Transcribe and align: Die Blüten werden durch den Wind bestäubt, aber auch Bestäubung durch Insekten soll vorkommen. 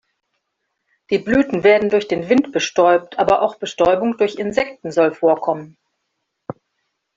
Die 1.11 1.19
Blüten 1.19 1.63
werden 1.63 1.89
durch 1.91 2.07
den 2.07 2.27
Wind 2.27 2.51
bestäubt, 2.51 3.19
aber 3.19 3.43
auch 3.43 3.59
Bestäubung 3.59 4.17
durch 4.17 4.33
Insekten 4.33 4.89
soll 4.89 5.13
vorkommen. 5.13 5.77